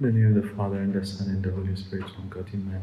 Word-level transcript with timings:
In 0.00 0.06
the 0.06 0.12
name 0.12 0.36
of 0.36 0.42
the 0.44 0.48
Father, 0.54 0.76
and 0.76 0.94
the 0.94 1.04
Son, 1.04 1.26
and 1.28 1.42
the 1.42 1.50
Holy 1.50 1.74
Spirit, 1.74 2.04
one 2.16 2.28
God, 2.28 2.48
Amen. 2.54 2.82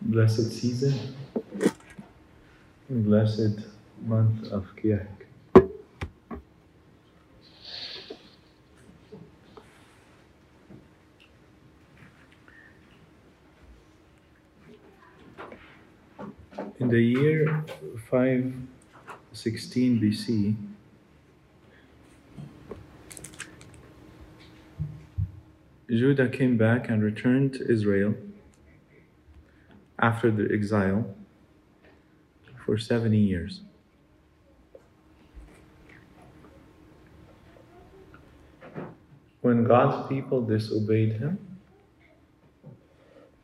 Blessed 0.00 0.50
season, 0.52 1.14
and 2.88 3.04
blessed 3.04 3.58
month 4.06 4.50
of 4.50 4.64
Kiahk. 4.76 5.06
In 16.80 16.88
the 16.88 17.02
year 17.02 17.66
516 18.10 20.00
BC, 20.00 20.56
Judah 25.98 26.28
came 26.28 26.56
back 26.56 26.88
and 26.88 27.02
returned 27.02 27.54
to 27.54 27.70
Israel 27.70 28.14
after 29.98 30.30
the 30.30 30.48
exile 30.52 31.14
for 32.64 32.78
70 32.78 33.16
years. 33.16 33.60
When 39.42 39.64
God's 39.64 40.08
people 40.08 40.40
disobeyed 40.40 41.12
him, 41.14 41.38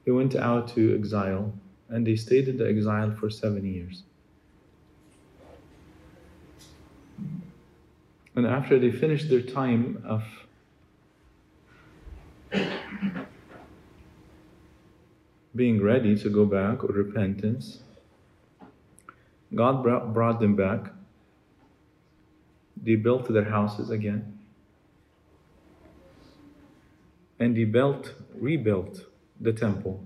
they 0.04 0.12
went 0.12 0.34
out 0.34 0.68
to 0.74 0.94
exile 0.94 1.52
and 1.90 2.06
they 2.06 2.16
stayed 2.16 2.48
in 2.48 2.56
the 2.56 2.66
exile 2.66 3.14
for 3.20 3.28
70 3.28 3.68
years. 3.68 4.02
And 8.34 8.46
after 8.46 8.78
they 8.78 8.90
finished 8.90 9.28
their 9.28 9.42
time 9.42 10.02
of 10.06 10.24
being 15.54 15.82
ready 15.82 16.16
to 16.16 16.30
go 16.30 16.44
back 16.44 16.84
or 16.84 16.88
repentance, 16.88 17.80
God 19.54 19.82
brought, 19.82 20.14
brought 20.14 20.40
them 20.40 20.56
back. 20.56 20.92
They 22.82 22.94
built 22.94 23.32
their 23.32 23.44
houses 23.44 23.90
again. 23.90 24.38
And 27.38 27.56
they 27.56 27.64
built, 27.64 28.14
rebuilt 28.34 29.06
the 29.40 29.52
temple. 29.52 30.02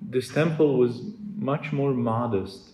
This 0.00 0.28
temple 0.28 0.78
was 0.78 1.02
much 1.36 1.72
more 1.72 1.92
modest 1.92 2.70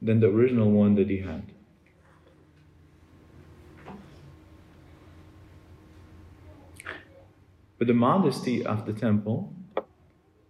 than 0.00 0.20
the 0.20 0.28
original 0.28 0.70
one 0.70 0.94
that 0.96 1.08
he 1.08 1.18
had. 1.18 1.42
But 7.78 7.86
the 7.86 7.94
modesty 7.94 8.66
of 8.66 8.86
the 8.86 8.92
temple 8.92 9.54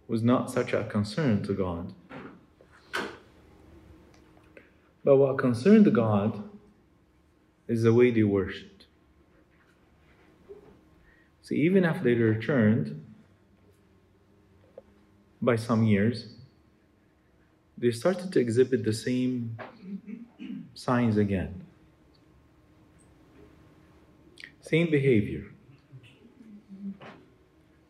was 0.07 0.23
not 0.23 0.49
such 0.49 0.73
a 0.73 0.83
concern 0.85 1.43
to 1.43 1.53
God. 1.53 1.93
But 5.03 5.17
what 5.17 5.37
concerned 5.37 5.93
God 5.93 6.43
is 7.67 7.83
the 7.83 7.93
way 7.93 8.09
they 8.09 8.23
worshipped. 8.23 8.87
So 11.43 11.53
even 11.53 11.85
after 11.85 12.03
they 12.03 12.15
returned 12.15 13.05
by 15.41 15.55
some 15.55 15.83
years, 15.83 16.33
they 17.77 17.91
started 17.91 18.33
to 18.33 18.39
exhibit 18.39 18.83
the 18.83 18.93
same 18.93 19.57
signs 20.73 21.17
again. 21.17 21.63
Same 24.61 24.89
behavior 24.89 25.45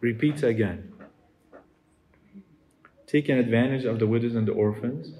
repeats 0.02 0.44
again. 0.44 0.92
Taking 3.08 3.38
advantage 3.38 3.86
of 3.86 4.00
the 4.00 4.08
widows 4.08 4.36
and 4.36 4.48
the 4.48 4.52
orphans, 4.52 5.14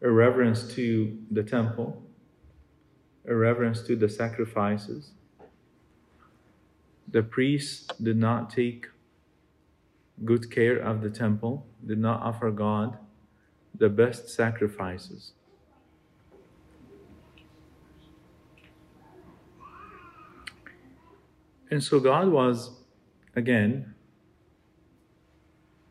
irreverence 0.00 0.72
to 0.74 1.18
the 1.30 1.42
temple, 1.42 2.02
irreverence 3.24 3.82
to 3.82 3.96
the 3.96 4.08
sacrifices. 4.08 5.10
The 7.10 7.22
priests 7.22 7.88
did 8.00 8.16
not 8.16 8.50
take 8.50 8.86
good 10.24 10.50
care 10.50 10.76
of 10.76 11.02
the 11.02 11.10
temple, 11.10 11.66
did 11.84 11.98
not 11.98 12.22
offer 12.22 12.50
God 12.50 12.98
the 13.74 13.88
best 13.88 14.28
sacrifices. 14.28 15.32
And 21.70 21.82
so 21.82 22.00
God 22.00 22.28
was 22.28 22.77
again 23.38 23.94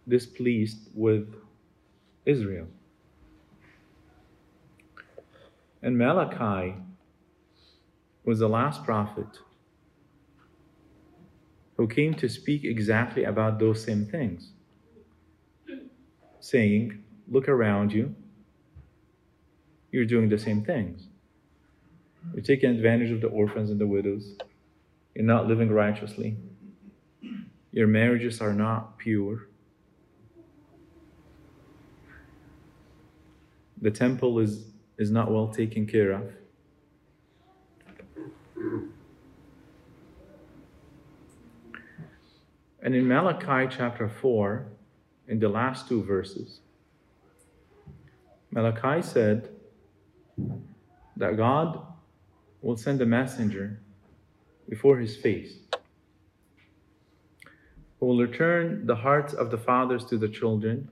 displeased 0.07 0.89
with 0.93 1.27
Israel. 2.25 2.67
And 5.81 5.97
Malachi 5.97 6.75
was 8.23 8.39
the 8.39 8.49
last 8.49 8.83
prophet 8.83 9.27
who 11.77 11.87
came 11.87 12.13
to 12.15 12.27
speak 12.27 12.63
exactly 12.63 13.23
about 13.23 13.59
those 13.59 13.83
same 13.83 14.05
things, 14.05 14.51
saying, 16.39 17.03
Look 17.29 17.49
around 17.49 17.91
you, 17.91 18.15
you're 19.91 20.05
doing 20.05 20.29
the 20.29 20.37
same 20.37 20.63
things. 20.63 21.07
You're 22.33 22.43
taking 22.43 22.69
advantage 22.69 23.11
of 23.11 23.21
the 23.21 23.27
orphans 23.27 23.69
and 23.69 23.79
the 23.79 23.87
widows, 23.87 24.35
you're 25.13 25.25
not 25.25 25.47
living 25.47 25.69
righteously. 25.69 26.37
Your 27.77 27.85
marriages 27.85 28.41
are 28.41 28.55
not 28.55 28.97
pure. 28.97 29.49
The 33.79 33.91
temple 33.91 34.39
is, 34.39 34.65
is 34.97 35.11
not 35.11 35.29
well 35.29 35.49
taken 35.49 35.85
care 35.85 36.13
of. 36.13 36.23
And 42.81 42.95
in 42.95 43.07
Malachi 43.07 43.71
chapter 43.77 44.09
4, 44.09 44.65
in 45.27 45.38
the 45.38 45.47
last 45.47 45.88
two 45.88 46.03
verses, 46.03 46.61
Malachi 48.49 49.03
said 49.03 49.49
that 51.15 51.38
God 51.38 51.79
will 52.63 52.75
send 52.75 53.03
a 53.03 53.05
messenger 53.05 53.79
before 54.67 54.97
his 54.97 55.15
face 55.15 55.59
who 57.99 58.05
will 58.05 58.19
return 58.19 58.85
the 58.85 58.95
hearts 58.95 59.33
of 59.33 59.51
the 59.51 59.57
fathers 59.57 60.05
to 60.05 60.17
the 60.17 60.27
children 60.27 60.89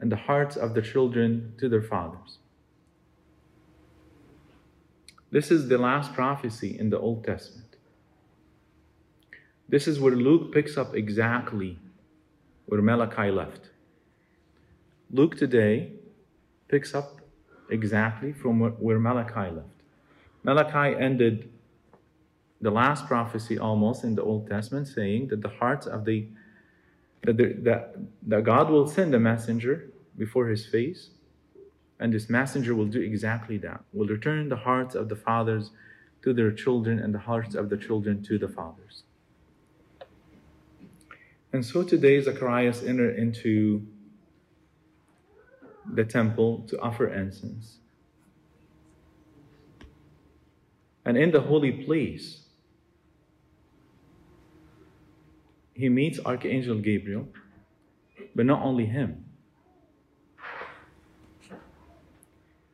and 0.00 0.12
the 0.12 0.16
hearts 0.16 0.56
of 0.56 0.74
the 0.74 0.82
children 0.82 1.54
to 1.58 1.68
their 1.68 1.82
fathers. 1.82 2.38
This 5.30 5.50
is 5.50 5.68
the 5.68 5.78
last 5.78 6.14
prophecy 6.14 6.78
in 6.78 6.90
the 6.90 6.98
Old 6.98 7.24
Testament. 7.24 7.76
This 9.68 9.86
is 9.86 10.00
where 10.00 10.14
Luke 10.14 10.52
picks 10.52 10.78
up 10.78 10.94
exactly 10.94 11.78
where 12.66 12.80
Malachi 12.80 13.30
left. 13.30 13.70
Luke 15.10 15.36
today 15.36 15.92
picks 16.68 16.94
up 16.94 17.20
exactly 17.70 18.32
from 18.32 18.60
where 18.60 18.98
Malachi 18.98 19.50
left. 19.54 19.68
Malachi 20.42 20.98
ended 20.98 21.50
the 22.60 22.70
last 22.70 23.06
prophecy 23.06 23.58
almost 23.58 24.04
in 24.04 24.14
the 24.14 24.22
Old 24.22 24.48
Testament 24.48 24.88
saying 24.88 25.28
that 25.28 25.42
the 25.42 25.48
hearts 25.48 25.86
of 25.86 26.04
the 26.04 26.28
that, 27.24 27.36
the, 27.36 27.52
that, 27.62 27.96
that 28.28 28.44
God 28.44 28.70
will 28.70 28.86
send 28.86 29.12
a 29.14 29.18
messenger 29.18 29.90
before 30.16 30.46
his 30.46 30.64
face, 30.66 31.10
and 31.98 32.12
this 32.12 32.30
messenger 32.30 32.74
will 32.76 32.86
do 32.86 33.00
exactly 33.00 33.58
that. 33.58 33.80
Will 33.92 34.06
return 34.06 34.48
the 34.48 34.56
hearts 34.56 34.94
of 34.94 35.08
the 35.08 35.16
fathers 35.16 35.72
to 36.22 36.32
their 36.32 36.52
children 36.52 36.98
and 36.98 37.12
the 37.12 37.18
hearts 37.18 37.54
of 37.54 37.70
the 37.70 37.76
children 37.76 38.22
to 38.22 38.38
the 38.38 38.48
fathers. 38.48 39.02
And 41.52 41.64
so 41.64 41.82
today 41.82 42.20
Zacharias 42.20 42.82
entered 42.82 43.16
into 43.18 43.86
the 45.92 46.04
temple 46.04 46.64
to 46.68 46.78
offer 46.80 47.08
incense. 47.08 47.78
And 51.04 51.16
in 51.16 51.30
the 51.30 51.40
holy 51.40 51.72
place, 51.72 52.47
he 55.78 55.88
meets 55.88 56.18
Archangel 56.26 56.80
Gabriel, 56.80 57.28
but 58.34 58.44
not 58.44 58.62
only 58.62 58.86
him. 58.86 59.24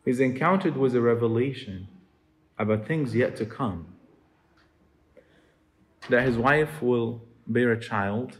He's 0.06 0.20
encountered 0.20 0.74
with 0.78 0.96
a 0.96 1.02
revelation 1.02 1.88
about 2.58 2.86
things 2.86 3.14
yet 3.14 3.36
to 3.36 3.44
come. 3.44 3.88
That 6.08 6.22
his 6.26 6.38
wife 6.38 6.80
will 6.80 7.22
bear 7.46 7.72
a 7.72 7.80
child, 7.80 8.38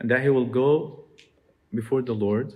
and 0.00 0.10
that 0.10 0.22
he 0.22 0.30
will 0.30 0.46
go 0.46 1.04
before 1.74 2.00
the 2.00 2.14
Lord, 2.14 2.54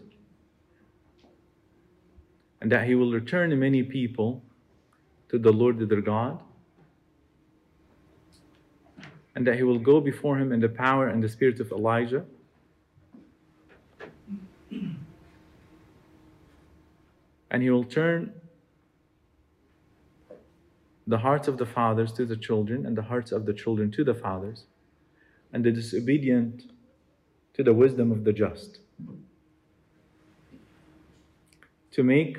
and 2.62 2.72
that 2.72 2.86
he 2.86 2.94
will 2.94 3.12
return 3.12 3.58
many 3.58 3.82
people 3.82 4.42
to 5.28 5.38
the 5.38 5.52
Lord 5.52 5.78
their 5.78 6.00
God, 6.00 6.40
and 9.36 9.46
that 9.46 9.56
he 9.56 9.62
will 9.62 9.78
go 9.78 10.00
before 10.00 10.38
him 10.38 10.50
in 10.50 10.60
the 10.60 10.68
power 10.68 11.08
and 11.08 11.22
the 11.22 11.28
spirit 11.28 11.60
of 11.60 11.70
Elijah. 11.70 12.24
And 17.50 17.62
he 17.62 17.68
will 17.68 17.84
turn 17.84 18.32
the 21.06 21.18
hearts 21.18 21.48
of 21.48 21.58
the 21.58 21.66
fathers 21.66 22.12
to 22.12 22.24
the 22.24 22.36
children, 22.36 22.86
and 22.86 22.96
the 22.96 23.02
hearts 23.02 23.30
of 23.30 23.44
the 23.44 23.52
children 23.52 23.92
to 23.92 24.02
the 24.02 24.14
fathers, 24.14 24.64
and 25.52 25.62
the 25.62 25.70
disobedient 25.70 26.72
to 27.52 27.62
the 27.62 27.74
wisdom 27.74 28.10
of 28.10 28.24
the 28.24 28.32
just. 28.32 28.78
To 31.92 32.02
make 32.02 32.38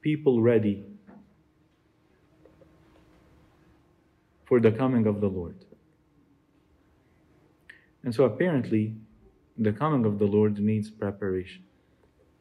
people 0.00 0.40
ready 0.40 0.82
for 4.46 4.58
the 4.60 4.72
coming 4.72 5.06
of 5.06 5.20
the 5.20 5.28
Lord. 5.28 5.54
And 8.02 8.14
so 8.14 8.24
apparently, 8.24 8.94
the 9.58 9.72
coming 9.72 10.04
of 10.06 10.18
the 10.18 10.24
Lord 10.24 10.58
needs 10.58 10.90
preparation. 10.90 11.64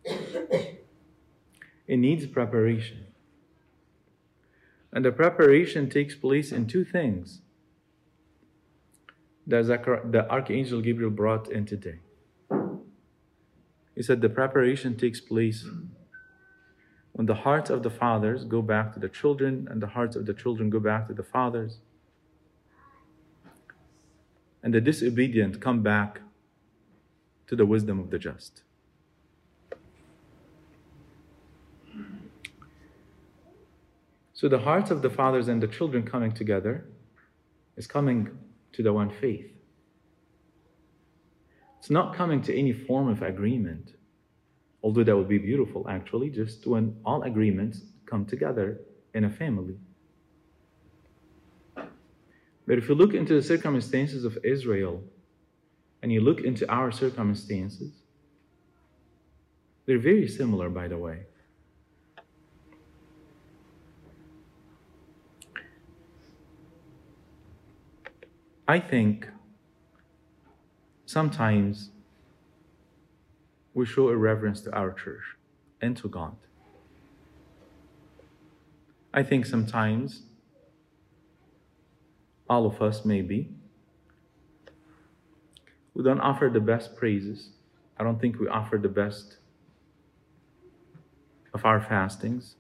it 0.06 1.98
needs 1.98 2.26
preparation. 2.28 3.08
And 4.94 5.04
the 5.06 5.12
preparation 5.12 5.90
takes 5.90 6.16
place 6.16 6.52
in 6.52 6.66
two 6.66 6.84
things 6.86 7.42
that 9.48 9.66
the 9.66 10.28
Archangel 10.30 10.82
Gabriel 10.82 11.12
brought 11.12 11.52
in 11.52 11.66
today. 11.66 12.00
He 13.96 14.04
said 14.04 14.22
the 14.22 14.30
preparation 14.30 14.96
takes 14.96 15.20
place 15.20 15.68
when 17.12 17.26
the 17.26 17.36
hearts 17.36 17.70
of 17.70 17.84
the 17.84 17.90
fathers 17.90 18.46
go 18.46 18.62
back 18.62 18.94
to 18.94 19.00
the 19.00 19.10
children 19.10 19.68
and 19.70 19.82
the 19.82 19.88
hearts 19.88 20.16
of 20.16 20.26
the 20.26 20.34
children 20.34 20.70
go 20.70 20.80
back 20.80 21.08
to 21.08 21.14
the 21.14 21.24
fathers 21.24 21.80
and 24.64 24.74
the 24.74 24.82
disobedient 24.82 25.62
come 25.62 25.82
back 25.82 26.22
to 27.48 27.56
the 27.56 27.66
wisdom 27.66 28.00
of 28.00 28.10
the 28.10 28.20
just. 28.20 28.62
So 34.34 34.48
the 34.48 34.60
hearts 34.60 34.90
of 34.90 35.02
the 35.02 35.10
fathers 35.10 35.50
and 35.50 35.62
the 35.62 35.68
children 35.68 36.04
coming 36.04 36.32
together 36.32 36.86
is 37.76 37.88
coming 37.88 38.30
to 38.72 38.84
the 38.84 38.94
one 38.94 39.10
faith. 39.10 39.52
It's 41.80 41.90
not 41.90 42.16
coming 42.16 42.42
to 42.44 42.58
any 42.58 42.72
form 42.72 43.10
of 43.10 43.22
agreement, 43.22 43.96
although 44.84 45.04
that 45.04 45.18
would 45.18 45.28
be 45.28 45.40
beautiful 45.40 45.90
actually, 45.90 46.30
just 46.30 46.68
when 46.68 46.96
all 47.06 47.24
agreements 47.24 47.82
come 48.06 48.26
together 48.26 48.80
in 49.14 49.26
a 49.26 49.30
family. 49.30 49.76
But 52.70 52.78
if 52.78 52.88
you 52.88 52.94
look 52.94 53.16
into 53.16 53.34
the 53.34 53.42
circumstances 53.42 54.26
of 54.26 54.38
Israel 54.44 55.02
and 56.04 56.14
you 56.14 56.22
look 56.22 56.42
into 56.42 56.72
our 56.72 56.92
circumstances, 56.92 57.92
they're 59.88 59.98
very 59.98 60.28
similar, 60.28 60.70
by 60.70 60.88
the 60.88 61.00
way. 61.00 61.22
I 68.68 68.80
think 68.80 69.28
sometimes 71.08 71.90
we 73.74 73.88
show 73.88 74.10
irreverence 74.10 74.62
to 74.62 74.72
our 74.76 74.92
church 74.92 75.24
and 75.82 75.98
to 75.98 76.08
God. 76.08 76.36
I 79.12 79.24
think 79.24 79.48
sometimes 79.48 80.29
all 82.50 82.66
of 82.66 82.82
us 82.82 83.06
maybe. 83.06 83.50
We 85.94 86.04
don't 86.04 86.20
offer 86.20 86.50
the 86.50 86.60
best 86.60 86.96
praises. 86.96 87.50
I 87.98 88.04
don't 88.04 88.20
think 88.20 88.40
we 88.40 88.48
offer 88.48 88.78
the 88.78 88.90
best 88.90 89.38
of 91.54 91.66
our 91.66 91.82
fastings. 91.82 92.56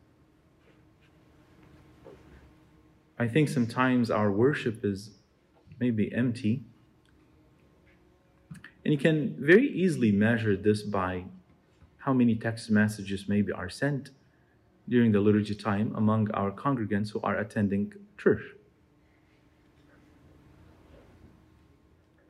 I 3.18 3.28
think 3.28 3.50
sometimes 3.50 4.10
our 4.10 4.32
worship 4.32 4.84
is 4.86 5.12
maybe 5.80 6.14
empty. 6.14 6.64
And 8.84 8.94
you 8.94 8.98
can 8.98 9.36
very 9.40 9.68
easily 9.68 10.12
measure 10.12 10.56
this 10.56 10.84
by 10.84 11.26
how 12.00 12.14
many 12.14 12.36
text 12.36 12.70
messages 12.70 13.26
maybe 13.28 13.52
are 13.52 13.70
sent 13.70 14.12
during 14.88 15.12
the 15.12 15.20
liturgy 15.20 15.54
time 15.54 15.94
among 15.96 16.32
our 16.32 16.52
congregants 16.52 17.12
who 17.12 17.20
are 17.22 17.38
attending 17.38 17.94
church. 18.18 18.42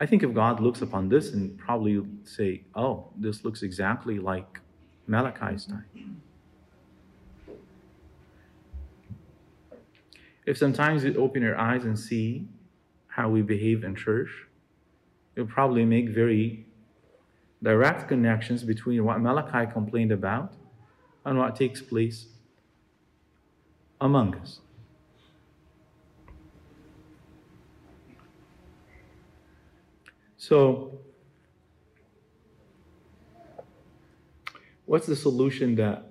I 0.02 0.06
think 0.06 0.24
if 0.24 0.34
God 0.34 0.62
looks 0.62 0.82
upon 0.82 1.10
this 1.10 1.34
and 1.34 1.58
probably 1.58 2.02
say, 2.24 2.64
oh, 2.74 3.08
this 3.18 3.44
looks 3.44 3.64
exactly 3.64 4.18
like 4.18 4.60
Malachi's 5.08 5.66
time. 5.66 6.22
If 10.46 10.58
sometimes 10.58 11.04
you 11.04 11.14
open 11.16 11.42
your 11.42 11.58
eyes 11.58 11.84
and 11.84 12.00
see 12.00 12.48
how 13.08 13.30
we 13.30 13.42
behave 13.42 13.84
in 13.84 13.96
church, 13.96 14.30
you'll 15.36 15.48
probably 15.48 15.86
make 15.86 16.10
very 16.10 16.66
direct 17.62 18.08
connections 18.08 18.64
between 18.64 19.04
what 19.04 19.20
Malachi 19.20 19.70
complained 19.72 20.12
about 20.12 20.54
and 21.26 21.38
what 21.38 21.56
takes 21.56 21.82
place 21.82 22.28
among 24.00 24.36
us. 24.38 24.62
So, 30.40 30.98
what's 34.86 35.06
the 35.06 35.16
solution 35.18 35.76
that 35.76 36.06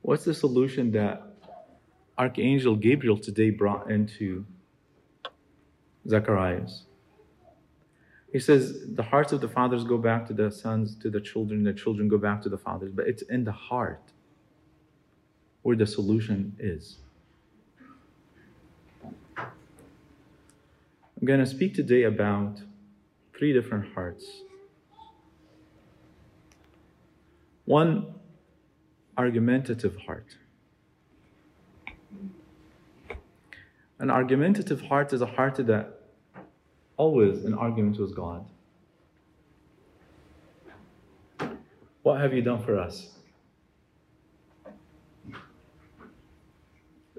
what's 0.00 0.24
the 0.24 0.32
solution 0.32 0.90
that 0.92 1.22
Archangel 2.16 2.74
Gabriel 2.74 3.18
today 3.18 3.50
brought 3.50 3.90
into 3.90 4.46
Zacharias? 6.08 6.84
He 8.32 8.38
says 8.38 8.86
the 8.94 9.02
hearts 9.02 9.32
of 9.32 9.42
the 9.42 9.48
fathers 9.48 9.84
go 9.84 9.98
back 9.98 10.26
to 10.28 10.32
the 10.32 10.50
sons, 10.50 10.96
to 11.00 11.10
the 11.10 11.20
children, 11.20 11.64
the 11.64 11.74
children 11.74 12.08
go 12.08 12.16
back 12.16 12.40
to 12.44 12.48
the 12.48 12.58
fathers, 12.58 12.92
but 12.92 13.06
it's 13.06 13.22
in 13.24 13.44
the 13.44 13.52
heart 13.52 14.12
where 15.60 15.76
the 15.76 15.86
solution 15.86 16.56
is. 16.58 16.96
I'm 21.20 21.26
going 21.26 21.40
to 21.40 21.46
speak 21.46 21.74
today 21.74 22.04
about 22.04 22.60
three 23.36 23.52
different 23.52 23.92
hearts. 23.92 24.24
One 27.64 28.14
argumentative 29.16 29.96
heart. 30.06 30.36
An 33.98 34.10
argumentative 34.10 34.82
heart 34.82 35.12
is 35.12 35.20
a 35.20 35.26
heart 35.26 35.56
that 35.56 36.02
always 36.96 37.44
in 37.44 37.52
argument 37.52 37.98
with 37.98 38.14
God. 38.14 38.46
What 42.02 42.20
have 42.20 42.32
you 42.32 42.42
done 42.42 42.62
for 42.62 42.78
us? 42.78 43.18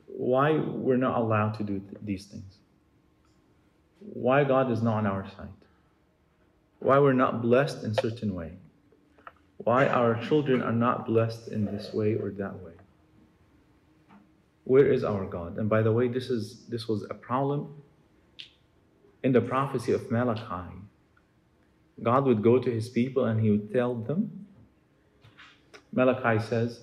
Why 0.05 0.53
we're 0.53 0.95
not 0.95 1.17
allowed 1.17 1.55
to 1.55 1.63
do 1.63 1.79
th- 1.79 1.97
these 2.01 2.25
things? 2.25 2.58
Why 4.13 4.43
God 4.43 4.71
is 4.71 4.81
not 4.81 4.97
on 4.97 5.07
our 5.07 5.25
side, 5.37 5.47
why 6.79 6.99
we're 6.99 7.13
not 7.13 7.41
blessed 7.41 7.83
in 7.83 7.93
certain 7.93 8.33
way, 8.33 8.53
why 9.57 9.87
our 9.87 10.15
children 10.23 10.61
are 10.61 10.71
not 10.71 11.05
blessed 11.05 11.49
in 11.49 11.65
this 11.65 11.93
way 11.93 12.15
or 12.15 12.31
that 12.31 12.55
way. 12.59 12.73
Where 14.63 14.91
is 14.91 15.03
our 15.03 15.25
God? 15.25 15.57
And 15.57 15.69
by 15.69 15.81
the 15.81 15.91
way, 15.91 16.07
this 16.07 16.29
is 16.29 16.65
this 16.67 16.87
was 16.87 17.03
a 17.09 17.13
problem 17.13 17.73
in 19.23 19.31
the 19.31 19.41
prophecy 19.41 19.91
of 19.91 20.09
Malachi. 20.11 20.75
God 22.01 22.25
would 22.25 22.41
go 22.41 22.59
to 22.59 22.71
his 22.71 22.87
people 22.87 23.25
and 23.25 23.41
he 23.41 23.49
would 23.49 23.73
tell 23.73 23.95
them. 23.95 24.45
Malachi 25.91 26.41
says, 26.45 26.81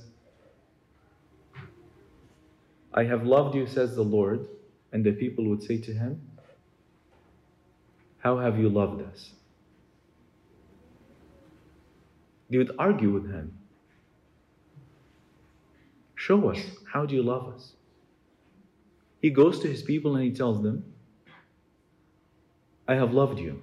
I 2.93 3.05
have 3.05 3.25
loved 3.25 3.55
you, 3.55 3.67
says 3.67 3.95
the 3.95 4.03
Lord. 4.03 4.49
And 4.93 5.05
the 5.05 5.13
people 5.13 5.45
would 5.47 5.63
say 5.63 5.79
to 5.79 5.93
him, 5.93 6.21
how 8.27 8.39
have 8.39 8.59
you 8.59 8.69
loved 8.69 9.03
us? 9.03 9.31
They 12.51 12.59
would 12.59 12.73
argue 12.77 13.13
with 13.13 13.31
him. 13.31 13.57
Show 16.17 16.51
us, 16.51 16.59
how 16.93 17.07
do 17.07 17.15
you 17.15 17.23
love 17.23 17.55
us? 17.55 17.75
He 19.23 19.31
goes 19.31 19.61
to 19.61 19.69
his 19.69 19.81
people 19.81 20.17
and 20.17 20.25
he 20.25 20.33
tells 20.33 20.61
them, 20.61 20.83
I 22.89 22.97
have 22.97 23.13
loved 23.15 23.39
you. 23.39 23.63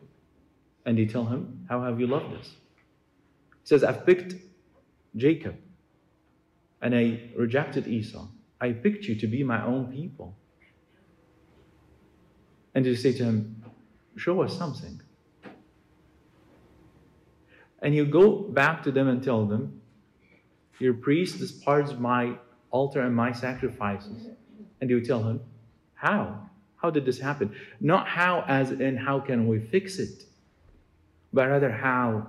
And 0.86 0.98
they 0.98 1.08
tell 1.08 1.26
him, 1.26 1.66
How 1.70 1.84
have 1.84 2.00
you 2.00 2.08
loved 2.08 2.34
us? 2.40 2.48
He 3.64 3.66
says, 3.66 3.84
I've 3.84 4.06
picked 4.06 4.36
Jacob. 5.18 5.58
and 6.82 6.96
I 6.96 7.32
rejected 7.36 7.86
Esau. 7.88 8.28
I 8.62 8.72
picked 8.72 9.06
you 9.06 9.16
to 9.16 9.28
be 9.28 9.44
my 9.44 9.66
own 9.66 9.92
people. 9.92 10.38
And 12.74 12.86
they 12.86 12.96
say 12.96 13.12
to 13.14 13.26
him, 13.26 13.63
Show 14.16 14.42
us 14.42 14.58
something. 14.58 15.02
And 17.82 17.94
you 17.94 18.06
go 18.06 18.40
back 18.40 18.84
to 18.84 18.92
them 18.92 19.08
and 19.08 19.22
tell 19.22 19.46
them, 19.46 19.82
Your 20.80 20.94
priest 20.94 21.40
disparts 21.40 21.94
my 21.94 22.38
altar 22.72 23.02
and 23.02 23.16
my 23.16 23.32
sacrifices. 23.32 24.28
And 24.80 24.90
you 24.90 25.04
tell 25.04 25.24
him, 25.24 25.42
How? 25.96 26.50
How 26.78 26.90
did 26.90 27.06
this 27.06 27.20
happen? 27.20 27.56
Not 27.80 28.08
how, 28.08 28.44
as 28.48 28.72
in 28.72 28.98
how 28.98 29.20
can 29.20 29.48
we 29.48 29.60
fix 29.60 30.00
it, 30.00 30.26
but 31.32 31.48
rather 31.48 31.72
how. 31.72 32.28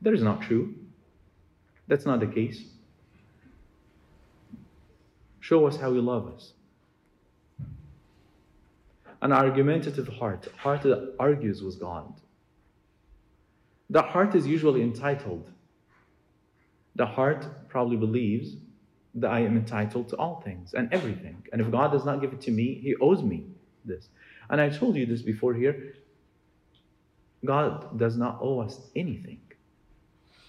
That 0.00 0.14
is 0.14 0.22
not 0.22 0.42
true. 0.42 0.74
That's 1.88 2.06
not 2.06 2.20
the 2.20 2.26
case. 2.26 2.64
Show 5.40 5.66
us 5.66 5.76
how 5.76 5.92
you 5.92 6.00
love 6.00 6.32
us. 6.34 6.52
An 9.22 9.32
argumentative 9.32 10.08
heart, 10.08 10.48
a 10.52 10.56
heart 10.58 10.82
that 10.82 11.14
argues 11.18 11.62
with 11.62 11.78
God. 11.78 12.12
The 13.88 14.02
heart 14.02 14.34
is 14.34 14.46
usually 14.46 14.82
entitled. 14.82 15.48
The 16.96 17.06
heart 17.06 17.46
probably 17.68 17.96
believes 17.96 18.56
that 19.14 19.30
I 19.30 19.40
am 19.40 19.56
entitled 19.56 20.08
to 20.08 20.16
all 20.16 20.40
things 20.40 20.74
and 20.74 20.92
everything. 20.92 21.46
And 21.52 21.60
if 21.60 21.70
God 21.70 21.92
does 21.92 22.04
not 22.04 22.20
give 22.20 22.32
it 22.32 22.40
to 22.42 22.50
me, 22.50 22.80
He 22.82 22.96
owes 22.96 23.22
me 23.22 23.46
this. 23.84 24.08
And 24.50 24.60
I 24.60 24.68
told 24.70 24.96
you 24.96 25.06
this 25.06 25.22
before 25.22 25.54
here 25.54 25.94
God 27.44 27.98
does 27.98 28.16
not 28.16 28.38
owe 28.40 28.60
us 28.60 28.80
anything, 28.96 29.40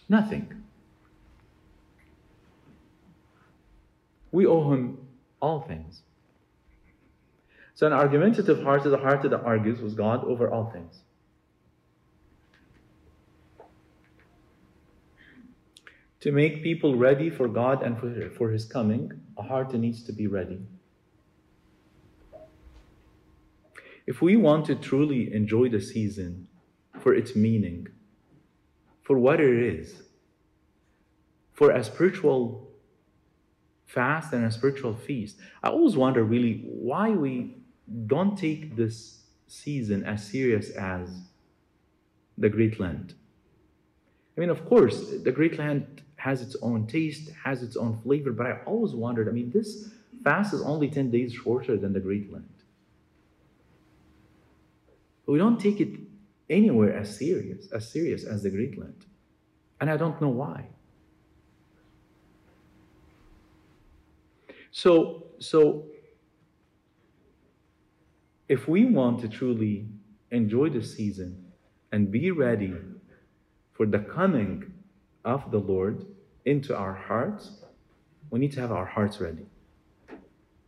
nothing. 0.09 0.63
We 4.31 4.47
owe 4.47 4.71
Him 4.71 4.97
all 5.41 5.61
things. 5.61 6.01
So, 7.75 7.87
an 7.87 7.93
argumentative 7.93 8.61
heart 8.61 8.85
is 8.85 8.93
a 8.93 8.97
heart 8.97 9.23
that 9.23 9.33
argues 9.33 9.81
with 9.81 9.97
God 9.97 10.23
over 10.25 10.49
all 10.49 10.69
things. 10.69 11.01
To 16.21 16.31
make 16.31 16.63
people 16.63 16.95
ready 16.95 17.29
for 17.29 17.47
God 17.47 17.81
and 17.83 17.99
for, 18.37 18.51
His 18.51 18.63
coming, 18.63 19.11
a 19.37 19.41
heart 19.41 19.73
needs 19.73 20.03
to 20.03 20.13
be 20.13 20.27
ready. 20.27 20.61
If 24.05 24.21
we 24.21 24.37
want 24.37 24.65
to 24.67 24.75
truly 24.75 25.33
enjoy 25.33 25.69
the 25.69 25.81
season 25.81 26.47
for 26.99 27.13
its 27.13 27.35
meaning, 27.35 27.87
for 29.01 29.17
what 29.17 29.41
it 29.41 29.53
is, 29.53 30.03
for 31.53 31.71
a 31.71 31.83
spiritual 31.83 32.69
fast 33.85 34.31
and 34.31 34.45
a 34.45 34.51
spiritual 34.51 34.93
feast, 34.93 35.37
I 35.61 35.69
always 35.69 35.97
wonder 35.97 36.23
really 36.23 36.63
why 36.65 37.09
we 37.09 37.62
don't 38.07 38.37
take 38.37 38.75
this 38.75 39.19
season 39.47 40.03
as 40.03 40.25
serious 40.25 40.69
as 40.71 41.09
the 42.37 42.49
Great 42.49 42.79
Lent. 42.79 43.13
I 44.35 44.41
mean, 44.41 44.49
of 44.49 44.65
course, 44.65 45.11
the 45.23 45.31
Great 45.31 45.59
Lent 45.59 46.01
has 46.15 46.41
its 46.41 46.55
own 46.61 46.87
taste, 46.87 47.29
has 47.43 47.61
its 47.61 47.75
own 47.75 47.99
flavor, 48.01 48.31
but 48.31 48.47
I 48.47 48.59
always 48.65 48.93
wondered 48.93 49.27
I 49.27 49.31
mean, 49.31 49.51
this 49.51 49.89
fast 50.23 50.53
is 50.53 50.61
only 50.61 50.89
10 50.89 51.11
days 51.11 51.33
shorter 51.33 51.77
than 51.77 51.93
the 51.93 51.99
Great 51.99 52.31
Lent. 52.31 52.45
But 55.25 55.33
we 55.33 55.37
don't 55.37 55.59
take 55.59 55.79
it 55.79 55.99
anywhere 56.49 56.95
as 56.95 57.15
serious, 57.15 57.71
as 57.71 57.89
serious 57.89 58.23
as 58.23 58.43
the 58.43 58.49
Great 58.49 58.77
Lent. 58.77 59.05
And 59.79 59.89
I 59.89 59.97
don't 59.97 60.19
know 60.21 60.29
why. 60.29 60.65
So, 64.71 65.27
so 65.39 65.85
if 68.47 68.67
we 68.67 68.85
want 68.85 69.21
to 69.21 69.27
truly 69.27 69.87
enjoy 70.31 70.69
the 70.69 70.83
season 70.83 71.51
and 71.91 72.11
be 72.11 72.31
ready 72.31 72.73
for 73.71 73.85
the 73.85 73.99
coming 73.99 74.73
of 75.23 75.51
the 75.51 75.59
Lord 75.59 76.05
into 76.45 76.75
our 76.75 76.93
hearts, 76.93 77.63
we 78.29 78.39
need 78.39 78.51
to 78.53 78.61
have 78.61 78.71
our 78.71 78.85
hearts 78.85 79.19
ready. 79.19 79.45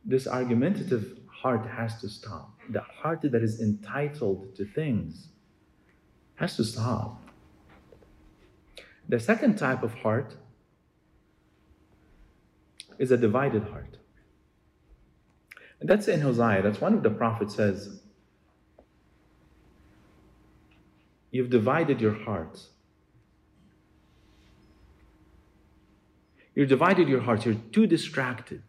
This 0.06 0.28
argumentative 0.28 1.20
heart 1.28 1.66
has 1.68 2.00
to 2.02 2.10
stop. 2.10 2.52
The 2.70 2.82
heart 2.82 3.22
that 3.24 3.44
is 3.44 3.60
entitled 3.60 4.56
to 4.56 4.66
things 4.66 5.30
has 6.36 6.56
to 6.58 6.64
stop. 6.64 7.22
The 9.10 9.20
second 9.20 9.58
type 9.58 9.84
of 9.84 9.94
heart 9.96 10.36
is 12.98 13.12
a 13.12 13.18
divided 13.18 13.64
heart. 13.64 13.98
And 15.80 15.90
that's 15.90 16.08
in 16.08 16.22
Hosea. 16.22 16.62
That's 16.62 16.82
one 16.82 16.94
of 16.94 17.04
the 17.04 17.10
prophets 17.10 17.56
says, 17.56 18.00
You've 21.32 21.50
divided 21.50 22.00
your 22.00 22.14
hearts. 22.14 22.70
You've 26.56 26.70
divided 26.70 27.10
your 27.10 27.20
hearts. 27.20 27.46
You're 27.46 27.56
too 27.74 27.88
distracted 27.88 28.64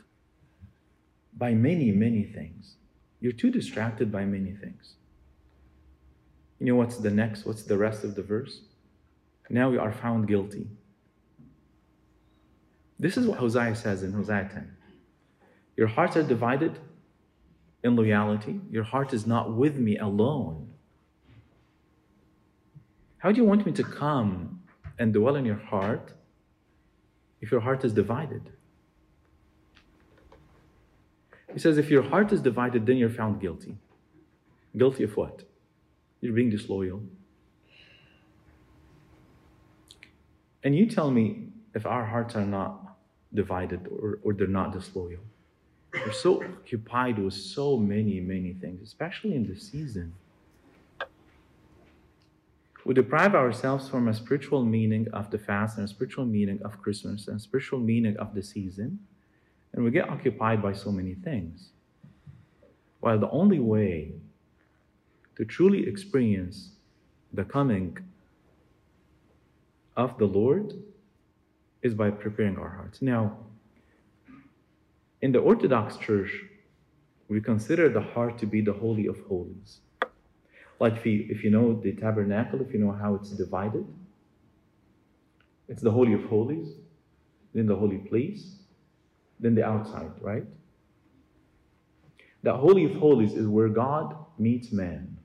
by 1.36 1.54
many, 1.54 1.92
many 1.92 2.24
things. 2.24 2.74
You're 3.20 3.32
too 3.32 3.50
distracted 3.50 4.10
by 4.10 4.24
many 4.24 4.50
things. 4.50 4.94
You 6.58 6.66
know 6.66 6.74
what's 6.74 6.96
the 6.96 7.10
next? 7.10 7.46
What's 7.46 7.62
the 7.62 7.78
rest 7.78 8.02
of 8.02 8.16
the 8.16 8.22
verse? 8.22 8.62
Now 9.48 9.70
you 9.70 9.78
are 9.78 9.92
found 9.92 10.26
guilty. 10.26 10.66
This 12.98 13.16
is 13.16 13.26
what 13.26 13.38
Hosea 13.38 13.76
says 13.76 14.02
in 14.02 14.12
Hosea 14.12 14.50
10. 14.52 14.76
Your 15.76 15.86
hearts 15.86 16.16
are 16.16 16.22
divided 16.22 16.78
in 17.86 17.96
loyalty. 17.96 18.60
Your 18.70 18.84
heart 18.84 19.14
is 19.14 19.26
not 19.26 19.54
with 19.54 19.76
me 19.76 19.96
alone. 19.96 20.68
How 23.18 23.32
do 23.32 23.38
you 23.40 23.44
want 23.44 23.64
me 23.64 23.72
to 23.72 23.84
come 23.84 24.60
and 24.98 25.12
dwell 25.12 25.36
in 25.36 25.44
your 25.44 25.62
heart 25.72 26.12
if 27.40 27.50
your 27.50 27.60
heart 27.60 27.84
is 27.84 27.92
divided? 27.92 28.50
He 31.52 31.58
says, 31.58 31.78
if 31.78 31.88
your 31.88 32.02
heart 32.02 32.32
is 32.32 32.40
divided, 32.40 32.84
then 32.86 32.96
you're 32.98 33.08
found 33.08 33.40
guilty. 33.40 33.76
Guilty 34.76 35.04
of 35.04 35.16
what? 35.16 35.44
You're 36.20 36.34
being 36.34 36.50
disloyal. 36.50 37.00
And 40.62 40.76
you 40.76 40.86
tell 40.86 41.10
me 41.10 41.48
if 41.74 41.86
our 41.86 42.04
hearts 42.04 42.34
are 42.34 42.44
not 42.44 42.96
divided 43.32 43.86
or, 43.86 44.18
or 44.22 44.32
they're 44.34 44.46
not 44.48 44.72
disloyal. 44.72 45.20
We're 46.04 46.12
so 46.12 46.42
occupied 46.42 47.18
with 47.18 47.34
so 47.34 47.76
many, 47.76 48.20
many 48.20 48.52
things, 48.52 48.82
especially 48.82 49.34
in 49.34 49.46
the 49.46 49.58
season. 49.58 50.12
We 52.84 52.94
deprive 52.94 53.34
ourselves 53.34 53.88
from 53.88 54.06
a 54.06 54.14
spiritual 54.14 54.64
meaning 54.64 55.08
of 55.12 55.30
the 55.30 55.38
fast 55.38 55.76
and 55.76 55.84
a 55.84 55.88
spiritual 55.88 56.24
meaning 56.24 56.60
of 56.62 56.80
Christmas 56.80 57.26
and 57.26 57.38
a 57.38 57.40
spiritual 57.40 57.80
meaning 57.80 58.16
of 58.18 58.34
the 58.34 58.42
season, 58.42 59.00
and 59.72 59.84
we 59.84 59.90
get 59.90 60.08
occupied 60.08 60.62
by 60.62 60.72
so 60.72 60.92
many 60.92 61.14
things. 61.14 61.70
While 63.00 63.18
the 63.18 63.30
only 63.30 63.58
way 63.58 64.12
to 65.36 65.44
truly 65.44 65.88
experience 65.88 66.70
the 67.32 67.44
coming 67.44 67.98
of 69.96 70.16
the 70.18 70.26
Lord 70.26 70.74
is 71.82 71.94
by 71.94 72.10
preparing 72.10 72.56
our 72.56 72.68
hearts. 72.68 73.02
Now, 73.02 73.36
in 75.26 75.32
the 75.32 75.40
Orthodox 75.40 75.96
Church, 75.96 76.30
we 77.28 77.40
consider 77.40 77.88
the 77.88 78.00
heart 78.00 78.38
to 78.38 78.46
be 78.46 78.60
the 78.60 78.72
Holy 78.72 79.08
of 79.08 79.18
Holies. 79.26 79.80
Like 80.78 80.92
if 80.98 81.04
you, 81.04 81.26
if 81.28 81.42
you 81.42 81.50
know 81.50 81.74
the 81.74 81.94
tabernacle, 81.94 82.60
if 82.60 82.72
you 82.72 82.78
know 82.78 82.92
how 82.92 83.16
it's 83.16 83.30
divided, 83.30 83.84
it's 85.68 85.82
the 85.82 85.90
Holy 85.90 86.12
of 86.12 86.22
Holies, 86.26 86.68
then 87.54 87.66
the 87.66 87.74
holy 87.74 87.98
place, 87.98 88.58
then 89.40 89.56
the 89.56 89.64
outside, 89.64 90.12
right? 90.20 90.46
The 92.44 92.56
Holy 92.56 92.84
of 92.84 92.94
Holies 92.94 93.32
is 93.32 93.48
where 93.48 93.68
God 93.68 94.14
meets 94.38 94.70
man. 94.70 95.18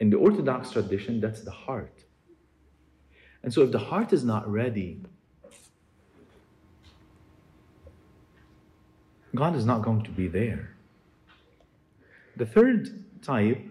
In 0.00 0.10
the 0.10 0.16
Orthodox 0.16 0.72
tradition, 0.72 1.20
that's 1.20 1.42
the 1.42 1.52
heart. 1.52 2.02
And 3.44 3.54
so 3.54 3.62
if 3.62 3.70
the 3.70 3.78
heart 3.78 4.12
is 4.12 4.24
not 4.24 4.50
ready, 4.50 5.02
God 9.34 9.56
is 9.56 9.64
not 9.64 9.82
going 9.82 10.02
to 10.02 10.10
be 10.10 10.28
there. 10.28 10.76
The 12.36 12.46
third 12.46 13.04
type 13.22 13.70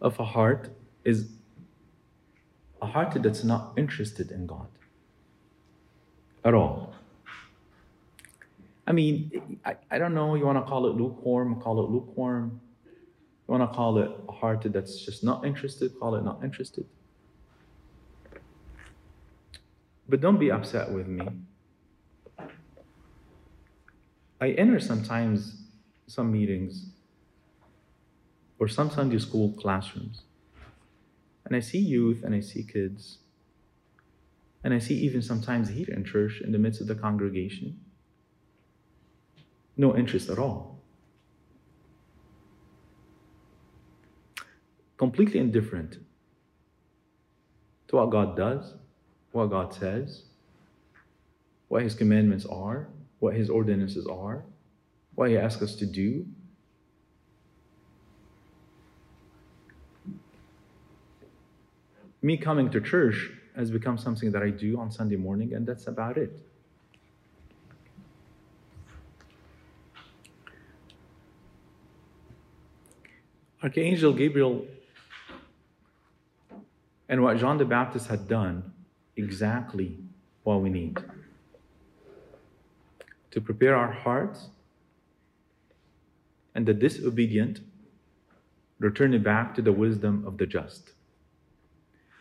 of 0.00 0.18
a 0.18 0.24
heart 0.24 0.70
is 1.04 1.28
a 2.82 2.86
heart 2.86 3.16
that's 3.22 3.44
not 3.44 3.72
interested 3.76 4.30
in 4.30 4.46
God 4.46 4.66
at 6.44 6.54
all. 6.54 6.94
I 8.86 8.92
mean, 8.92 9.58
I, 9.64 9.76
I 9.90 9.98
don't 9.98 10.14
know, 10.14 10.34
you 10.34 10.44
want 10.44 10.58
to 10.58 10.68
call 10.68 10.86
it 10.86 10.94
lukewarm, 10.94 11.60
call 11.60 11.82
it 11.82 11.90
lukewarm. 11.90 12.60
You 13.48 13.52
want 13.52 13.70
to 13.70 13.74
call 13.74 13.98
it 13.98 14.10
a 14.28 14.32
heart 14.32 14.66
that's 14.66 15.04
just 15.04 15.24
not 15.24 15.44
interested, 15.44 15.98
call 15.98 16.16
it 16.16 16.24
not 16.24 16.42
interested. 16.42 16.86
But 20.08 20.20
don't 20.20 20.38
be 20.38 20.50
upset 20.50 20.90
with 20.90 21.06
me. 21.08 21.26
I 24.44 24.50
enter 24.50 24.78
sometimes 24.78 25.56
some 26.06 26.30
meetings 26.30 26.90
or 28.58 28.68
some 28.68 28.90
Sunday 28.90 29.16
school 29.16 29.52
classrooms, 29.52 30.20
and 31.46 31.56
I 31.56 31.60
see 31.60 31.78
youth 31.78 32.22
and 32.22 32.34
I 32.34 32.40
see 32.40 32.62
kids, 32.62 33.20
and 34.62 34.74
I 34.74 34.80
see 34.80 34.96
even 34.96 35.22
sometimes 35.22 35.70
here 35.70 35.88
in 35.88 36.04
church 36.04 36.42
in 36.44 36.52
the 36.52 36.58
midst 36.58 36.82
of 36.82 36.88
the 36.88 36.94
congregation, 36.94 37.80
no 39.78 39.96
interest 39.96 40.28
at 40.28 40.38
all. 40.38 40.78
Completely 44.98 45.40
indifferent 45.40 45.96
to 47.88 47.96
what 47.96 48.10
God 48.10 48.36
does, 48.36 48.74
what 49.32 49.46
God 49.46 49.72
says, 49.72 50.24
what 51.68 51.82
His 51.82 51.94
commandments 51.94 52.44
are, 52.44 52.88
what 53.24 53.34
His 53.34 53.48
ordinances 53.48 54.06
are, 54.06 54.44
what 55.14 55.30
He 55.30 55.38
asks 55.38 55.62
us 55.62 55.74
to 55.76 55.86
do. 55.86 56.26
Me 62.20 62.36
coming 62.36 62.70
to 62.70 62.82
church 62.82 63.30
has 63.56 63.70
become 63.70 63.96
something 63.96 64.30
that 64.32 64.42
I 64.42 64.50
do 64.50 64.78
on 64.78 64.90
Sunday 64.90 65.16
morning, 65.16 65.54
and 65.54 65.66
that's 65.66 65.86
about 65.86 66.18
it. 66.18 66.38
Archangel 73.62 74.12
Gabriel 74.12 74.66
and 77.08 77.22
what 77.22 77.38
John 77.38 77.56
the 77.56 77.64
Baptist 77.64 78.08
had 78.08 78.28
done 78.28 78.70
exactly 79.16 79.96
what 80.42 80.60
we 80.60 80.68
need 80.68 80.98
to 83.34 83.40
prepare 83.40 83.74
our 83.74 83.90
hearts 83.90 84.46
and 86.54 86.66
the 86.66 86.72
disobedient 86.72 87.58
return 88.78 89.12
it 89.12 89.24
back 89.24 89.56
to 89.56 89.60
the 89.60 89.72
wisdom 89.72 90.24
of 90.24 90.38
the 90.38 90.46
just, 90.46 90.92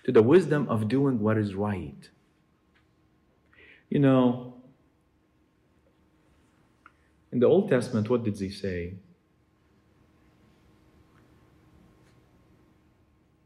to 0.05 0.12
the 0.12 0.24
wisdom 0.24 0.67
of 0.70 0.88
doing 0.88 1.20
what 1.20 1.38
is 1.38 1.53
right. 1.53 2.10
You 3.91 4.00
know, 4.00 4.55
in 7.32 7.39
the 7.39 7.46
Old 7.46 7.70
Testament, 7.70 8.10
what 8.10 8.24
did 8.24 8.39
he 8.39 8.50
say? 8.50 8.96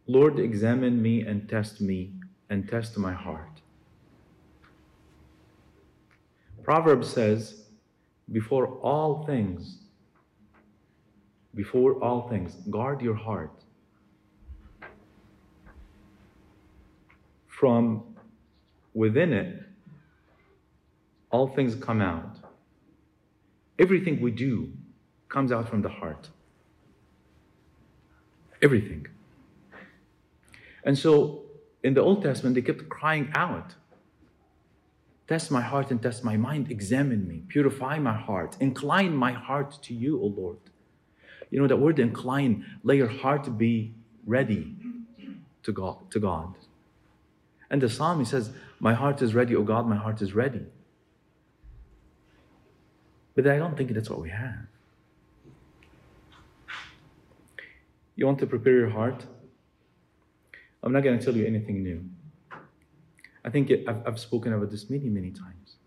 Lord, 0.06 0.40
examine 0.40 1.02
me 1.02 1.22
and 1.22 1.50
test 1.50 1.82
me 1.82 2.14
and 2.50 2.66
test 2.70 2.98
my 2.98 3.12
heart. 3.12 3.57
Proverbs 6.68 7.08
says, 7.08 7.64
before 8.34 8.68
all 8.82 9.26
things, 9.26 9.78
before 11.56 11.94
all 12.04 12.28
things, 12.28 12.56
guard 12.70 13.02
your 13.02 13.16
heart. 13.16 13.64
From 17.48 18.04
within 18.94 19.32
it, 19.32 19.64
all 21.30 21.48
things 21.48 21.74
come 21.74 22.02
out. 22.02 22.36
Everything 23.80 24.20
we 24.20 24.32
do 24.32 24.70
comes 25.30 25.54
out 25.54 25.70
from 25.70 25.82
the 25.82 25.90
heart. 25.90 26.28
Everything. 28.62 29.08
And 30.84 30.98
so 30.98 31.44
in 31.82 31.94
the 31.94 32.02
Old 32.02 32.24
Testament, 32.24 32.56
they 32.56 32.62
kept 32.62 32.90
crying 32.90 33.32
out 33.36 33.74
Test 35.28 35.52
my 35.52 35.62
heart 35.62 35.92
and 35.92 36.02
test 36.02 36.24
my 36.24 36.38
mind. 36.38 36.72
Examine 36.72 37.28
me. 37.28 37.44
Purify 37.48 38.00
my 38.00 38.14
heart. 38.14 38.56
Incline 38.60 39.16
my 39.16 39.34
heart 39.34 39.78
to 39.84 39.94
you, 39.94 40.22
O 40.22 40.28
Lord. 40.28 40.58
You 41.50 41.60
know, 41.60 41.68
that 41.68 41.78
word 41.78 42.00
incline, 42.00 42.66
let 42.84 42.98
your 42.98 43.08
heart 43.08 43.44
to 43.46 43.52
be 43.52 43.94
ready 44.26 44.76
to 45.64 45.72
God. 45.72 46.10
To 46.12 46.20
God. 46.20 46.56
And 47.70 47.82
the 47.82 47.90
psalm, 47.90 48.20
he 48.20 48.26
says, 48.26 48.52
My 48.80 48.94
heart 48.94 49.22
is 49.22 49.34
ready, 49.36 49.56
O 49.56 49.64
God, 49.64 49.88
my 49.88 49.98
heart 49.98 50.22
is 50.22 50.34
ready. 50.34 50.66
But 53.36 53.48
I 53.48 53.58
don't 53.58 53.78
think 53.78 53.92
that's 53.92 54.10
what 54.10 54.22
we 54.22 54.30
have. 54.30 54.66
You 58.16 58.26
want 58.26 58.40
to 58.40 58.48
prepare 58.48 58.74
your 58.74 58.90
heart? 58.90 59.26
I'm 60.82 60.92
not 60.92 61.04
going 61.04 61.20
to 61.20 61.24
tell 61.24 61.36
you 61.36 61.46
anything 61.46 61.84
new. 61.84 62.04
I 63.48 63.50
think 63.50 63.70
it, 63.70 63.88
I've, 63.88 64.06
I've 64.06 64.20
spoken 64.20 64.52
about 64.52 64.70
this 64.72 64.90
many, 64.90 65.08
many 65.08 65.32
times. 65.32 65.78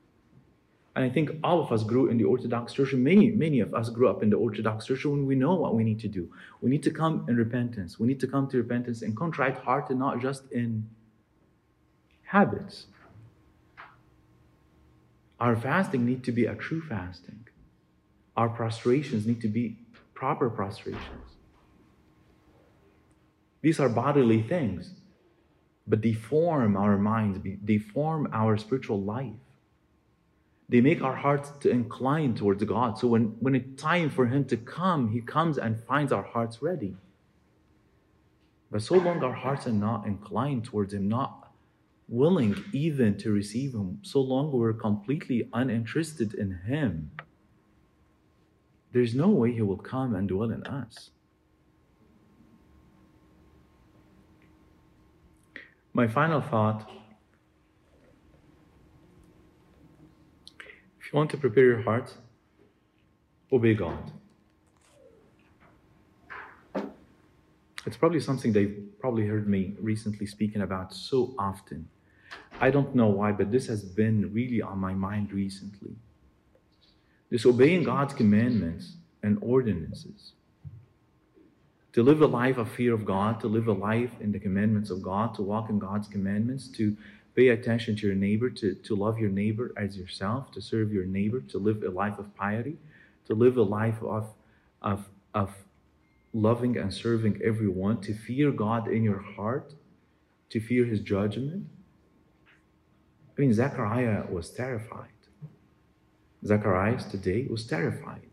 And 0.97 1.05
I 1.05 1.11
think 1.11 1.31
all 1.45 1.63
of 1.63 1.71
us 1.71 1.85
grew 1.85 2.09
in 2.09 2.17
the 2.17 2.25
Orthodox 2.25 2.73
Church, 2.73 2.95
and 2.95 3.05
many, 3.05 3.31
many 3.31 3.61
of 3.61 3.75
us 3.75 3.91
grew 3.91 4.09
up 4.09 4.23
in 4.23 4.31
the 4.31 4.37
Orthodox 4.37 4.87
Church 4.87 5.05
when 5.05 5.27
we 5.27 5.35
know 5.35 5.55
what 5.57 5.75
we 5.75 5.85
need 5.85 6.01
to 6.01 6.09
do. 6.09 6.33
We 6.63 6.71
need 6.71 6.83
to 6.85 6.91
come 6.91 7.27
in 7.29 7.37
repentance. 7.37 8.01
We 8.01 8.09
need 8.09 8.19
to 8.21 8.27
come 8.27 8.49
to 8.49 8.57
repentance 8.57 9.03
in 9.03 9.15
contrite 9.15 9.59
heart 9.59 9.91
and 9.91 9.99
not 9.99 10.23
just 10.23 10.51
in 10.51 10.89
habits. 12.23 12.87
Our 15.39 15.55
fasting 15.55 16.07
need 16.07 16.25
to 16.25 16.33
be 16.33 16.47
a 16.47 16.55
true 16.55 16.81
fasting. 16.81 17.47
Our 18.39 18.49
prostrations 18.49 19.27
need 19.27 19.43
to 19.43 19.49
be 19.49 19.77
proper 20.15 20.49
prostrations. 20.49 21.37
These 23.61 23.79
are 23.79 23.91
bodily 23.91 24.41
things, 24.41 24.95
but 25.91 26.01
deform 26.01 26.77
our 26.77 26.97
minds, 26.97 27.41
deform 27.65 28.29
our 28.33 28.57
spiritual 28.57 29.03
life. 29.03 29.35
They 30.69 30.81
make 30.81 31.03
our 31.03 31.17
hearts 31.17 31.51
to 31.61 31.69
incline 31.69 32.37
towards 32.37 32.63
God. 32.63 32.97
So 32.97 33.09
when, 33.09 33.35
when 33.41 33.57
it's 33.57 33.83
time 33.83 34.09
for 34.09 34.27
Him 34.27 34.45
to 34.47 34.57
come, 34.57 35.11
He 35.11 35.21
comes 35.21 35.59
and 35.59 35.83
finds 35.85 36.13
our 36.13 36.23
hearts 36.23 36.63
ready. 36.63 36.95
But 38.71 38.83
so 38.83 38.95
long 38.95 39.23
our 39.25 39.33
hearts 39.33 39.67
are 39.67 39.73
not 39.73 40.07
inclined 40.07 40.65
towards 40.65 40.95
Him, 40.95 41.09
not 41.09 41.51
willing 42.09 42.55
even 42.73 43.19
to 43.19 43.33
receive 43.33 43.73
Him, 43.73 43.99
so 44.03 44.21
long 44.21 44.53
we're 44.53 44.73
completely 44.73 45.49
uninterested 45.53 46.35
in 46.35 46.61
Him, 46.67 47.11
there's 48.93 49.15
no 49.15 49.29
way 49.29 49.53
He 49.53 49.63
will 49.63 49.77
come 49.77 50.15
and 50.15 50.29
dwell 50.29 50.53
in 50.53 50.65
us. 50.65 51.11
My 55.93 56.07
final 56.07 56.41
thought 56.41 56.89
if 61.01 61.13
you 61.13 61.17
want 61.17 61.31
to 61.31 61.37
prepare 61.37 61.65
your 61.65 61.83
heart, 61.83 62.15
obey 63.53 63.75
God. 63.75 64.13
It's 67.87 67.97
probably 67.97 68.21
something 68.21 68.53
they've 68.53 68.79
probably 69.01 69.27
heard 69.27 69.49
me 69.49 69.75
recently 69.81 70.27
speaking 70.27 70.63
about 70.63 70.95
so 70.95 71.35
often. 71.39 71.89
I 72.61 72.71
don't 72.71 72.95
know 72.95 73.09
why, 73.09 73.33
but 73.33 73.51
this 73.51 73.67
has 73.67 73.83
been 73.83 74.33
really 74.33 74.63
on 74.63 74.79
my 74.79 74.95
mind 74.95 75.33
recently. 75.33 75.97
Disobeying 77.31 77.83
God's 77.83 78.15
commandments 78.15 78.97
and 79.23 79.39
ordinances 79.41 80.35
to 81.93 82.03
live 82.03 82.23
a 82.23 82.27
life 82.27 82.57
of 82.57 82.71
fear 82.71 82.95
of 82.95 83.05
God, 83.05 83.41
to 83.41 83.49
live 83.49 83.67
a 83.67 83.73
life 83.73 84.13
in 84.21 84.33
the 84.33 84.39
commandments 84.39 84.91
of 84.91 85.03
God, 85.03 85.35
to 85.35 85.43
walk 85.43 85.71
in 85.71 85.79
God's 85.79 86.07
commandments, 86.07 86.69
to 86.69 86.97
pay 87.35 87.49
attention 87.49 87.97
to 87.97 88.07
your 88.07 88.17
neighbor, 88.17 88.51
to, 88.51 88.75
to 88.75 88.95
love 88.95 89.19
your 89.19 89.31
neighbor 89.31 89.73
as 89.77 89.97
yourself, 89.97 90.53
to 90.53 90.61
serve 90.61 90.93
your 90.93 91.05
neighbor, 91.05 91.41
to 91.41 91.59
live 91.59 91.83
a 91.83 91.91
life 91.91 92.19
of 92.19 92.35
piety, 92.37 92.77
to 93.27 93.35
live 93.35 93.57
a 93.57 93.63
life 93.63 94.01
of, 94.03 94.33
of, 94.83 95.09
of 95.35 95.53
loving 96.33 96.77
and 96.77 96.93
serving 96.93 97.41
everyone, 97.45 98.01
to 98.03 98.15
fear 98.15 98.51
God 98.53 98.89
in 98.89 99.03
your 99.03 99.21
heart, 99.21 99.75
to 100.51 100.61
fear 100.61 100.85
his 100.85 101.01
judgment. 101.01 101.67
I 103.37 103.41
mean, 103.41 103.53
Zechariah 103.53 104.25
was 104.31 104.51
terrified. 104.51 105.09
Zacharias 106.45 107.05
today 107.05 107.47
was 107.51 107.67
terrified. 107.67 108.30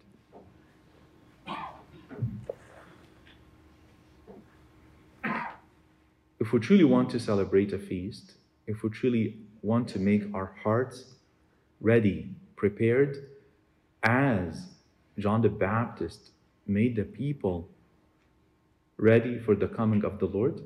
If 6.47 6.53
we 6.53 6.61
truly 6.61 6.85
want 6.85 7.09
to 7.09 7.19
celebrate 7.19 7.73
a 7.73 7.77
feast, 7.77 8.35
if 8.67 8.81
we 8.81 8.89
truly 8.89 9.35
want 9.63 9.85
to 9.85 9.99
make 9.99 10.23
our 10.33 10.55
hearts 10.63 11.15
ready, 11.81 12.29
prepared, 12.55 13.17
as 14.03 14.69
John 15.19 15.41
the 15.41 15.49
Baptist 15.49 16.31
made 16.65 16.95
the 16.95 17.03
people 17.03 17.67
ready 18.95 19.37
for 19.37 19.55
the 19.55 19.67
coming 19.67 20.05
of 20.05 20.19
the 20.19 20.25
Lord, 20.25 20.61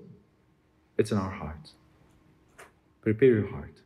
it's 0.99 1.11
in 1.11 1.17
our 1.17 1.31
hearts. 1.31 1.71
Prepare 3.01 3.39
your 3.39 3.49
heart. 3.49 3.81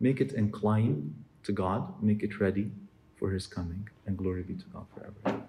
Make 0.00 0.20
it 0.20 0.32
incline 0.32 1.14
to 1.44 1.52
God, 1.52 2.02
make 2.02 2.22
it 2.22 2.38
ready 2.38 2.70
for 3.18 3.30
his 3.30 3.46
coming, 3.46 3.88
and 4.04 4.14
glory 4.14 4.42
be 4.42 4.56
to 4.56 4.66
God 4.74 4.84
forever. 4.94 5.48